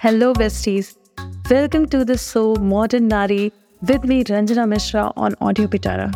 [0.00, 0.94] Hello, besties.
[1.50, 3.50] Welcome to the show Modern Nari
[3.82, 6.08] with me, Ranjana Mishra, on Audio Pitara.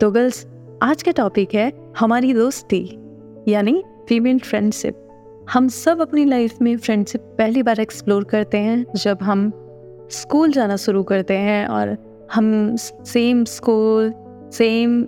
[0.00, 0.44] तो girls
[0.82, 2.82] आज का topic है हमारी दोस्ती
[3.48, 3.74] यानी
[4.08, 9.50] फीमेल फ्रेंडशिप हम सब अपनी लाइफ में फ्रेंडशिप पहली बार एक्सप्लोर करते हैं जब हम
[10.12, 11.96] स्कूल जाना शुरू करते हैं और
[12.32, 12.54] हम
[13.12, 14.12] same school
[14.54, 15.02] same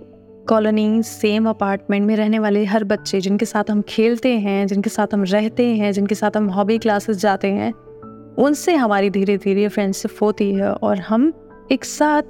[0.49, 5.07] colony same apartment में रहने वाले हर बच्चे जिनके साथ हम खेलते हैं, जिनके साथ
[5.13, 7.73] हम रहते हैं, जिनके साथ हम हॉबी क्लासेस जाते हैं,
[8.35, 11.33] उनसे हमारी धीरे धीरे फ्रेंडशिप होती है और हम
[11.71, 12.21] एक साथ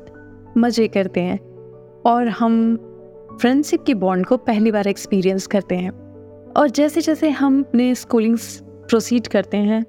[0.58, 1.40] मज़े करते हैं
[2.06, 2.76] और हम
[3.42, 5.92] फ्रेंडशिप की बॉन्ड को पहली बार एक्सपीरियंस करते हैं।
[6.58, 9.86] और जैसे जैसे हम अपने स्कूलिंग प्रोसीड करते हैं,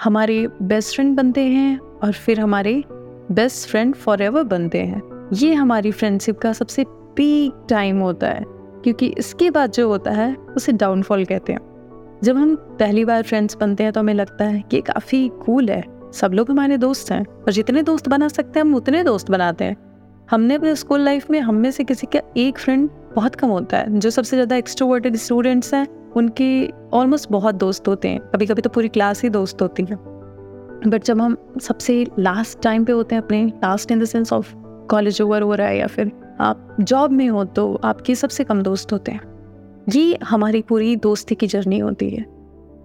[0.00, 2.84] हमारे बेस्ट फ्रेंड बनते हैं और फिर हमारे
[3.32, 6.84] बेस्ट फ्रेंड फॉर बनते हैं। ये हमारी फ्रेंडशिप का सबसे
[7.16, 8.44] पीक टाइम होता है,
[8.84, 13.56] क्योंकि इसके बाद जो होता है, उसे डाउनफॉल कहते हैं। जब हम पहली बार फ्रेंड्स
[13.56, 17.24] बनते हैं तो हमें लगता है कि काफ़ी कूल है। सब लोग हमारे दोस्त हैं,
[17.26, 19.76] और जितने दोस्त बना सकते हैं, हम उतने दोस्त बनाते हैं।
[20.30, 23.76] हमने अपने स्कूल लाइफ में, हम में से किसी का एक फ्रेंड बहुत कम होता
[23.76, 26.48] है, जो सबसे ज़्यादा एक्सट्रोवर्टेड स्टूडेंट्स हैं, उनके
[26.92, 29.96] ऑलमोस्ट बहुत दोस्त होते हैं। कभी कभी तो पूरी क्लास ही दोस्त होती है।
[30.86, 34.54] बट जब हम सबसे लास्ट टाइम पे होते हैं, अपने last in the sense of
[34.90, 38.62] college over हो रहा है, या फिर आप जॉब में हो तो आपके सबसे कम
[38.62, 39.34] दोस्त होते हैं।
[39.94, 42.34] ये हमारी पूरी दोस्ती की जर्नी होती है।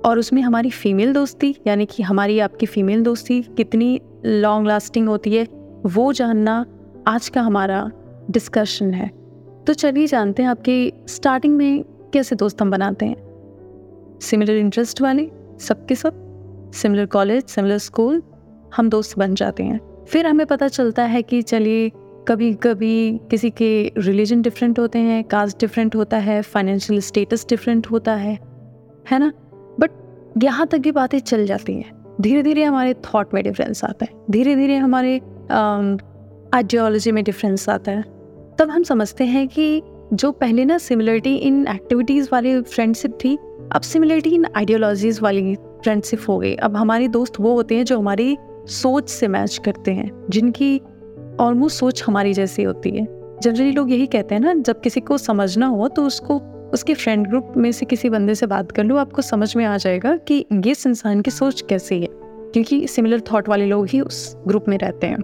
[0.05, 5.35] और उसमें हमारी फीमेल दोस्ती, यानी कि हमारी आपकी फीमेल दोस्ती कितनी लॉन्ग लास्टिंग होती
[5.35, 5.47] है,
[5.85, 6.65] वो जानना
[7.07, 7.91] आज का हमारा
[8.31, 9.11] डिस्कशन है।
[9.67, 13.15] तो चलिए जानते हैं आपके स्टार्टिंग में कैसे दोस्त हम बनाते हैं।
[14.21, 16.13] सिमिलर इंटरेस्ट वाले, सबके सब
[16.73, 18.23] सिमिलर कॉलेज सिमिलर स्कूल
[18.75, 21.91] हम दोस्त बन जाते हैं। फिर हमें पता चलता है कि चलिए
[22.29, 27.87] कभी कभी किसी के रिलीजन डिफरेंट होते हैं कास्ट डिफरेंट होता है फाइनेंशियल स्टेटस डिफरेंट
[27.87, 28.33] होता है
[29.11, 29.31] है ना?
[29.79, 29.91] बट
[30.43, 31.91] यहाँ तक भी बातें चल जाती हैं।
[32.21, 35.15] धीरे धीरे हमारे थॉट में डिफरेंस आता है। धीरे धीरे हमारे
[36.53, 38.01] आइडियोलॉजी में डिफरेंस आता है।
[38.59, 39.81] तब हम समझते हैं कि
[40.13, 43.35] जो पहले ना सिमिलरिटी इन एक्टिविटीज़ वाली फ्रेंडशिप थी,
[43.71, 47.99] अब सिमिलरिटी इन आइडियोलॉजीज़ वाली फ्रेंडशिप हो गई। अब हमारे दोस्त वो होते हैं जो
[47.99, 50.81] हमारी सोच से मैच करते हैं, जिनकी
[51.39, 53.07] ऑलमोस्ट सोच हमारी जैसी होती है।
[53.43, 56.41] जनरली लोग यही कहते हैं ना, जब किसी को समझना हो तो उसको,
[56.73, 59.77] उसके फ्रेंड ग्रुप में से किसी बंदे से बात कर लो, आपको समझ में आ
[59.77, 62.07] जाएगा कि ये इंसान की सोच कैसी है।
[62.53, 65.19] क्योंकि सिमिलर थॉट वाले लोग ही उस ग्रुप में रहते हैं।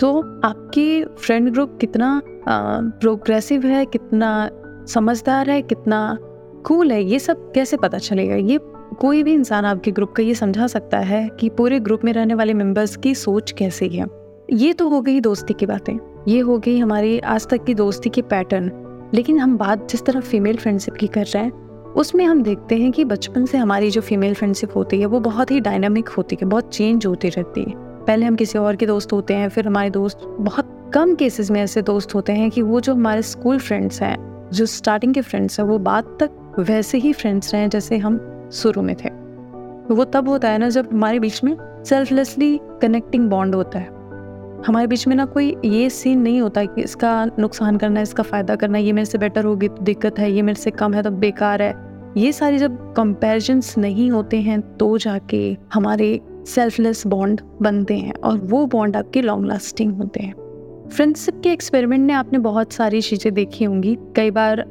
[0.00, 2.22] तो आपकी फ्रेंड ग्रुप कितना
[3.00, 4.50] प्रोग्रेसिव है, कितना
[4.88, 6.18] समझदार है, कितना
[6.66, 8.34] कूल है, ये सब कैसे पता चलेगा?
[8.34, 8.58] ये
[8.98, 12.34] कोई भी इंसान आपके ग्रुप का ये समझा सकता है कि पूरे ग्रुप में रहने
[12.34, 14.17] वाले मेंबर्स की सोच कैसी है।
[14.52, 15.98] ये तो हो गई दोस्ती की बातें।
[16.28, 18.70] ये हो गई हमारी आज तक की दोस्ती की पैटर्न
[19.14, 21.52] लेकिन हम बात जिस तरह फीमेल फ्रेंडशिप की कर रहे हैं,
[21.92, 25.50] उसमें हम देखते हैं कि बचपन से हमारी जो फीमेल फ्रेंडशिप होती है, वो बहुत
[25.50, 29.12] ही डायनामिक होती है, बहुत चेंज होती रहती है। पहले हम किसी और के दोस्त
[29.12, 32.80] होते हैं, फिर हमारे दोस्त, बहुत कम केसेस में ऐसे दोस्त होते हैं कि वो
[32.80, 37.12] जो हमारे स्कूल फ्रेंड्स हैं, जो स्टार्टिंग के फ्रेंड्स हैं, वो बाद तक वैसे ही
[37.12, 39.08] फ्रेंड्स रहे जैसे हम शुरू में थे।
[39.94, 43.97] वो तब होता है ना जब हमारे बीच में सेल्फलेसली कनेक्टिंग बॉन्ड होता है।
[44.66, 48.54] हमारे बीच में ना कोई ये सीन नहीं होता कि इसका नुकसान करना इसका फ़ायदा
[48.56, 51.10] करना ये मेरे से बेटर होगी तो दिक्कत है, ये मेरे से कम है तो
[51.10, 51.74] बेकार है।
[52.16, 58.38] ये सारे जब कंपैरिजन्स नहीं होते हैं तो जाके हमारे सेल्फलेस बॉन्ड बनते हैं और
[58.40, 60.34] वो बॉन्ड आपके लॉन्ग लास्टिंग होते हैं।
[60.88, 64.64] फ्रेंडशिप के एक्सपेरिमेंट ने आपने बहुत सारी चीज़ें देखी होंगी। कई बार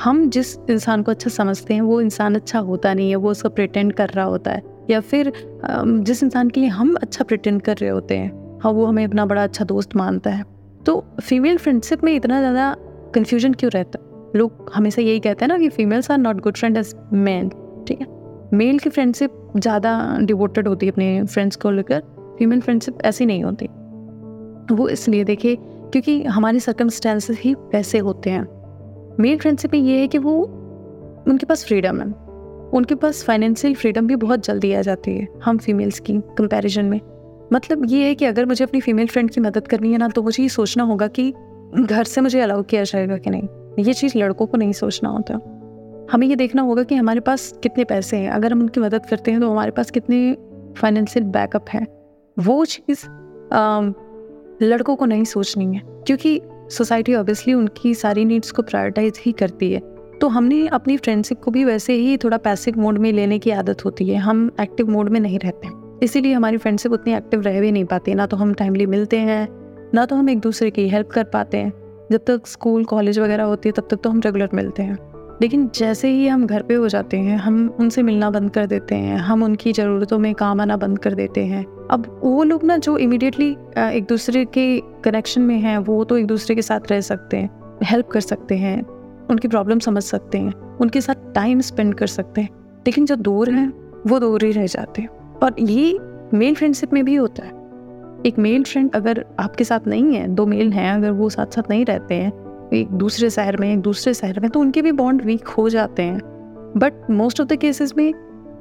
[0.00, 3.48] हम जिस इंसान को अच्छा समझते हैं, वो इंसान अच्छा होता नहीं है, वो उसका
[3.48, 5.32] प्रिटेंड कर रहा होता है। या फिर
[5.64, 8.30] जिस इंसान के लिए हम अच्छा प्रिटेंड कर रहे होते हैं
[8.62, 10.44] हाँ वो हमें अपना बड़ा अच्छा दोस्त मानता है।
[10.86, 12.74] तो फीमेल फ्रेंडशिप में इतना ज़्यादा
[13.14, 13.98] कन्फ्यूज़न क्यों रहता?
[13.98, 17.48] है लोग हमेशा यही कहते हैं ना कि females are not good friend as male
[17.88, 18.06] ठीक है?
[18.54, 22.02] मेल की फ्रेंडशिप ज़्यादा डिवोटेड होती है अपने फ्रेंड्स को लेकर
[22.38, 23.66] फीमेल फ्रेंडशिप ऐसी नहीं होती।
[24.74, 28.46] वो इसलिए देखिए, क्योंकि हमारे सर्कमस्टेंसेस ही वैसे होते हैं।
[29.20, 30.34] मेल फ्रेंडशिप में ये है कि वो,
[31.28, 32.06] उनके पास फ्रीडम है।
[32.70, 37.00] उनके पास फाइनेंशियल फ्रीडम भी बहुत जल्दी आ जाती है, हम फीमेल्स की कंपैरिजन में।
[37.52, 40.22] मतलब ये है कि अगर मुझे अपनी फीमेल फ्रेंड की मदद करनी है ना तो
[40.22, 41.34] मुझे ये सोचना होगा कि
[41.80, 43.48] घर से मुझे अलाउ किया जाएगा कि नहीं।
[43.84, 45.34] ये चीज़ लड़कों को नहीं सोचना होता।
[46.12, 49.30] हमें ये देखना होगा कि हमारे पास कितने पैसे हैं। अगर हम उनकी मदद करते
[49.30, 50.36] हैं तो हमारे पास कितने
[50.76, 51.86] फाइनेंशियल बैकअप है।
[52.38, 53.06] वो चीज़
[54.64, 56.40] लड़कों को नहीं सोचनी है। क्योंकि
[56.70, 59.80] सोसाइटी ऑब्वियसली उनकी सारी नीड्स को प्रायोरिटाइज ही करती है।
[60.20, 63.84] तो हमने अपनी फ्रेंडशिप को भी वैसे ही थोड़ा पैसिव मोड में लेने की आदत
[63.84, 65.68] होती है। हम एक्टिव मोड में नहीं रहते।
[66.02, 69.48] इसीलिए हमारी फ्रेंडशिप उतनी एक्टिव रह भी नहीं पाती ना तो हम टाइमली मिलते हैं,
[69.94, 71.72] ना तो हम एक दूसरे की हेल्प कर पाते हैं।
[72.12, 74.96] जब तक स्कूल कॉलेज वगैरह होती है, तब तक तो हम रेगुलर मिलते हैं।
[75.42, 78.94] लेकिन जैसे ही हम घर पे हो जाते हैं, हम उनसे मिलना बंद कर देते
[78.94, 82.76] हैं, हम उनकी ज़रूरतों में काम आना बंद कर देते हैं। अब वो लोग ना
[82.76, 87.00] जो इमिडिएटली एक दूसरे के कनेक्शन में हैं, वो तो एक दूसरे के साथ रह
[87.00, 87.50] सकते हैं
[87.82, 88.82] हेल्प कर सकते हैं,
[89.30, 92.48] उनकी प्रॉब्लम समझ सकते हैं, उनके साथ टाइम स्पेंड कर सकते हैं।
[92.86, 93.72] लेकिन जो दूर हैं,
[94.06, 95.08] वो दूर ही रह जाते हैं।
[95.42, 95.98] और ये
[96.34, 97.52] मेल फ्रेंडशिप में भी होता है।
[98.26, 101.70] एक मेल फ्रेंड अगर आपके साथ नहीं है, दो मेल हैं, अगर वो साथ साथ
[101.70, 102.32] नहीं रहते हैं,
[102.74, 106.02] एक दूसरे शहर में, एक दूसरे शहर में तो उनके भी बॉन्ड वीक हो जाते
[106.02, 106.20] हैं।
[106.76, 108.12] But most of the cases में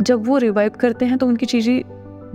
[0.01, 1.83] जब वो रिवाइव करते हैं तो उनकी चीज़ें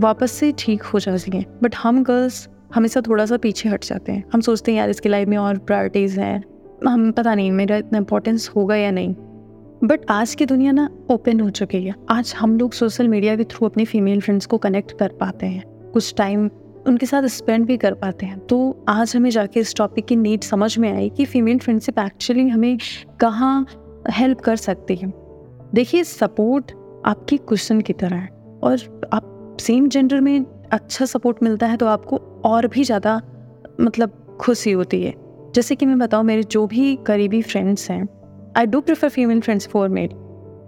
[0.00, 4.12] वापस से ठीक हो जाती हैं। बट हम गर्ल्स हमेशा थोड़ा सा पीछे हट जाते
[4.12, 6.42] हैं। हम सोचते हैं, यार, इसकी लाइफ में और प्रायोरिटीज़ हैं।
[6.88, 9.14] हम पता नहीं, मेरा इतना इंपॉर्टेंस होगा या नहीं?
[9.82, 13.44] बट आज की दुनिया ना ओपन हो चुकी है। आज हम लोग सोशल मीडिया के
[13.44, 15.62] थ्रू अपनी फीमेल फ्रेंड्स को कनेक्ट कर पाते हैं।
[15.92, 16.44] कुछ टाइम
[16.86, 20.42] उनके साथ स्पेंड भी कर पाते हैं। तो आज हमें जाके इस टॉपिक की नीड
[20.42, 22.78] समझ में आई कि फीमेल फ्रेंडशिप एक्चुअली हमें
[23.20, 23.66] कहाँ
[24.10, 25.12] हेल्प कर सकती है।
[25.74, 26.72] देखिए सपोर्ट
[27.06, 28.28] आपकी क्वेश्चन की तरह है।
[28.62, 33.20] और आप सेम जेंडर में अच्छा सपोर्ट मिलता है तो आपको और भी ज़्यादा
[33.80, 35.14] मतलब खुशी होती है।
[35.54, 38.06] जैसे कि मैं बताऊँ, मेरे जो भी करीबी फ्रेंड्स हैं
[38.56, 40.08] I do prefer female friends for male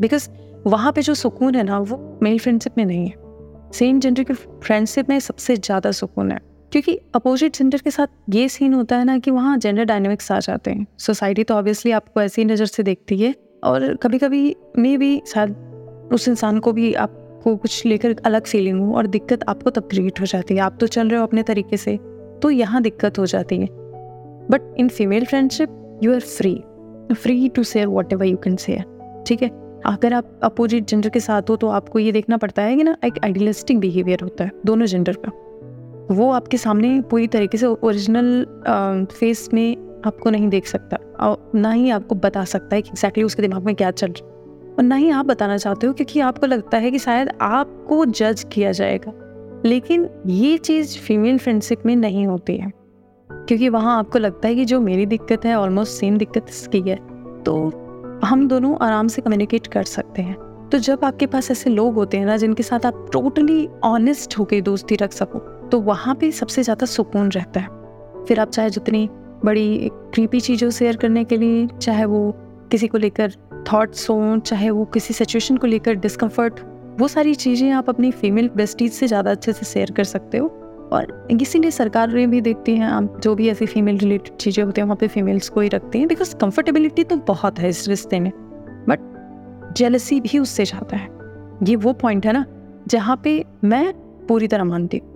[0.00, 0.28] because
[0.66, 3.22] वहाँ पे जो सुकून है ना, वो मेल फ्रेंडशिप में नहीं है।
[3.72, 6.38] सेम जेंडर की फ्रेंडशिप में सबसे ज़्यादा सुकून है।
[6.72, 10.38] क्योंकि अपोजिट जेंडर के साथ ये सीन होता है ना कि वहाँ जेंडर डायनेमिक्स आ
[10.38, 13.34] जाते हैं। सोसाइटी तो ऑब्वियसली आपको ऐसी नज़र से देखती है।
[13.64, 18.80] और कभी कभी मे भी शायद उस इंसान को भी आपको कुछ लेकर अलग फीलिंग
[18.80, 21.42] हो और दिक्कत आपको तब क्रिएट हो जाती है। आप तो चल रहे हो अपने
[21.42, 21.96] तरीके से
[22.42, 23.66] तो यहाँ दिक्कत हो जाती है।
[24.50, 26.54] But in female friendship you are free
[27.12, 29.48] free to share whatever you can share ठीक है?
[29.86, 32.96] अगर आप अपोजिट जेंडर के साथ हो तो आपको ये देखना पड़ता है कि ना
[33.04, 35.32] एक आइडियलिस्टिक बिहेवियर होता है, दोनों जेंडर का।
[36.10, 41.70] वो आपके सामने पूरी तरीके से ओरिजिनल फेस में आपको नहीं देख सकता और ना
[41.72, 44.32] ही आपको बता सकता है कि एग्जैक्टली उसके दिमाग में क्या चल रहा है।
[44.74, 48.44] और ना ही आप बताना चाहते हो क्योंकि आपको लगता है कि शायद आपको जज
[48.52, 49.12] किया जाएगा।
[49.66, 52.70] लेकिन ये चीज़ फीमेल फ्रेंडशिप में नहीं होती है।
[53.48, 56.96] क्योंकि वहाँ आपको लगता है कि जो मेरी दिक्कत है ऑलमोस्ट सेम दिक्कत इसकी है।
[57.42, 57.54] तो
[58.24, 60.36] हम दोनों आराम से कम्युनिकेट कर सकते हैं।
[60.68, 64.60] तो जब आपके पास ऐसे लोग होते हैं ना, जिनके साथ आप टोटली ऑनेस्ट होकर
[64.62, 69.08] दोस्ती रख सको तो वहाँ पे सबसे ज़्यादा सुकून रहता है। फिर आप चाहे जितनी
[69.44, 72.32] बड़ी क्रीपी चीज़ों शेयर करने के लिए, चाहे वो
[72.70, 73.32] किसी को लेकर
[73.68, 76.60] थाट्स हों, चाहे वो किसी सिचुएशन को लेकर डिस्कम्फर्ट
[77.00, 80.48] वो सारी चीज़ें आप अपनी फीमेल बेस्टीज से ज़्यादा अच्छे से शेयर कर सकते हो।
[80.94, 84.86] और इसीलिए सरकारें भी देखती हैं, आप जो भी ऐसी फीमेल रिलेटेड चीज़ें होती हैं,
[84.86, 88.30] वहाँ पे फीमेल्स को ही रखती हैं बिकॉज़ कंफर्टेबिलिटी तो बहुत है इस रिश्ते में।
[88.88, 91.08] बट जेलसी भी उससे जाता है।
[91.62, 92.44] ये वो पॉइंट है ना,
[92.88, 93.92] जहाँ पे मैं
[94.26, 95.12] पूरी तरह मानती हूँ।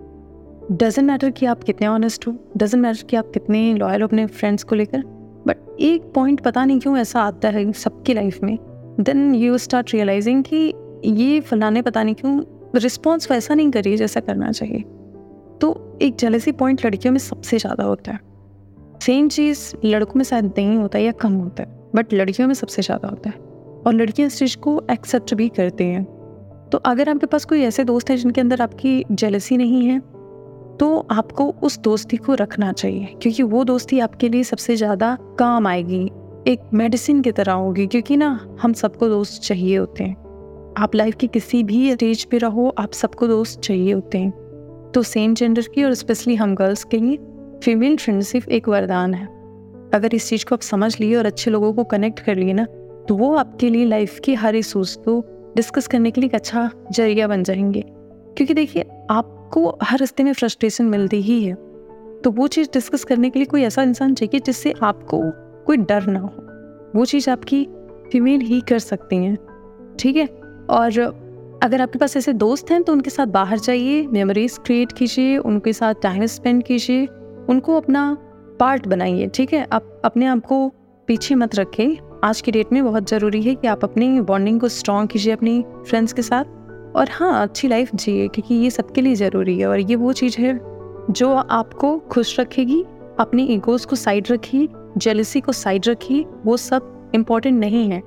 [0.73, 4.27] डजेंट मैटर कि आप कितने ऑनेस्ट हो डजेंट मैटर कि आप कितने लॉयल हो अपने
[4.27, 5.03] फ्रेंड्स को लेकर
[5.47, 8.57] बट एक पॉइंट पता नहीं क्यों ऐसा आता है सबकी लाइफ में।
[9.01, 10.73] देन यू स्टार्ट रियलाइजिंग कि
[11.05, 12.41] ये फलाने पता नहीं क्यों
[12.75, 14.85] रिस्पॉन्स वैसा नहीं करिए जैसा करना चाहिए।
[15.61, 18.21] तो एक जेलेसी पॉइंट लड़कियों में सबसे ज़्यादा होता है।
[19.03, 22.83] सेम चीज़ लड़कों में शायद नहीं होता या कम होता है बट लड़कियों में सबसे
[22.83, 23.37] ज़्यादा होता है।
[23.79, 26.05] और लड़कियाँ इस चीज़ को एक्सेप्ट भी करती हैं।
[26.73, 29.99] तो अगर आपके पास कोई ऐसे दोस्त हैं जिनके अंदर आपकी जेलसी नहीं है
[30.79, 35.67] तो आपको उस दोस्ती को रखना चाहिए, क्योंकि वो दोस्ती आपके लिए सबसे ज़्यादा काम
[35.67, 36.05] आएगी।
[36.47, 41.15] एक मेडिसिन की तरह होगी, क्योंकि ना, हम सबको दोस्त चाहिए होते हैं। आप लाइफ
[41.15, 44.33] की किसी भी स्टेज पे रहो, आप सबको दोस्त चाहिए होते हैं।
[44.95, 47.19] तो सेम जेंडर की और स्पेशली हम गर्ल्स के लिए
[47.65, 49.27] फीमेल फ्रेंडशिप एक वरदान है।
[49.95, 52.65] अगर इस चीज़ को आप समझ लिए और अच्छे लोगों को कनेक्ट कर लिए ना
[53.09, 55.25] तो वो आपके लिए लाइफ की हर इशूज़ को
[55.57, 57.85] डिस्कस करने के लिए एक अच्छा ज़रिया बन जाएँगे।
[58.37, 61.55] क्योंकि देखिए, आपको हर रस्ते में फ्रस्ट्रेशन मिलती ही है।
[62.25, 65.21] तो वो चीज़ डिस्कस करने के लिए कोई ऐसा इंसान चाहिए जिससे आपको
[65.65, 66.31] कोई डर ना हो।
[66.99, 67.69] वो चीज़ आपकी
[68.13, 69.39] फीमेल ही कर सकती हैं।
[69.99, 70.27] ठीक है?
[70.71, 70.91] और
[71.63, 75.73] अगर आपके पास ऐसे दोस्त हैं तो उनके साथ बाहर जाइए मेमोरीज क्रिएट कीजिए, उनके
[75.73, 77.07] साथ टाइम स्पेंड कीजिए,
[77.49, 78.17] उनको अपना
[78.61, 79.67] पार्ट बनाइए, ठीक है?
[79.73, 80.69] आप अपने आप को
[81.07, 84.69] पीछे मत रखें। आज की डेट में बहुत ज़रूरी है कि आप अपनी बॉन्डिंग को
[84.69, 86.45] स्ट्रॉन्ग कीजिए अपनी फ्रेंड्स के साथ।
[86.97, 90.41] और हाँ अच्छी लाइफ जिए, क्योंकि ये सबके लिए ज़रूरी है। और ये वो चीज़
[90.41, 90.59] है
[91.11, 92.85] जो आपको खुश रखेगी,
[93.19, 98.03] अपनी ईगोज़ को साइड रखिए जेलसी को साइड रखिए वो सब इंपॉर्टेंट नहीं है।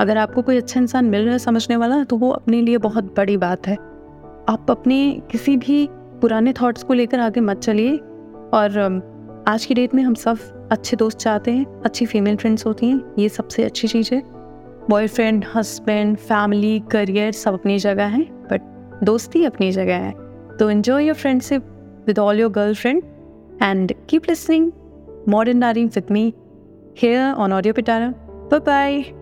[0.00, 3.14] अगर आपको कोई अच्छा इंसान मिल रहा है समझने वाला तो वो अपने लिए बहुत
[3.16, 3.74] बड़ी बात है।
[4.48, 5.86] आप अपने किसी भी
[6.20, 7.96] पुराने थॉट्स को लेकर आगे मत चलिए।
[8.54, 10.38] और आज की डेट में हम सब
[10.72, 14.22] अच्छे दोस्त चाहते हैं, अच्छी फीमेल फ्रेंड्स होती हैं, ये सबसे अच्छी चीज़ है।
[14.90, 20.12] बॉयफ्रेंड हस्बैंड फैमिली करियर सब अपनी जगह है बट दोस्ती अपनी जगह है।
[20.58, 21.64] तो enjoy your friendship
[22.06, 23.02] with all your girl friend
[23.62, 24.70] and keep listening
[25.28, 26.32] modern daring with me
[26.98, 28.08] here on Audio Pitara
[28.50, 29.21] bye bye